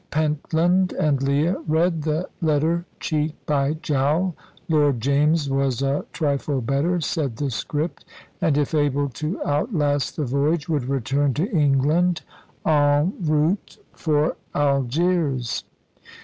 Pentland 0.09 0.93
and 0.93 1.21
Leah 1.21 1.57
read 1.67 2.01
the 2.01 2.27
letter 2.41 2.87
cheek 2.99 3.35
by 3.45 3.73
jowl. 3.83 4.35
Lord 4.67 4.99
James 4.99 5.47
was 5.47 5.83
a 5.83 6.05
trifle 6.11 6.59
better, 6.59 6.99
said 6.99 7.35
the 7.37 7.51
script, 7.51 8.03
and 8.41 8.57
if 8.57 8.73
able 8.73 9.09
to 9.09 9.39
outlast 9.43 10.15
the 10.15 10.25
voyage, 10.25 10.67
would 10.67 10.85
return 10.89 11.35
to 11.35 11.47
England, 11.51 12.23
en 12.65 13.13
route 13.19 13.77
for 13.93 14.37
Algiers. 14.55 15.65